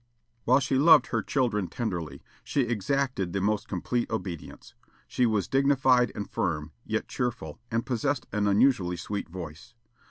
[0.45, 4.73] While she loved her children tenderly, she exacted the most complete obedience.
[5.07, 9.75] She was dignified and firm, yet cheerful, and possessed an unusually sweet voice.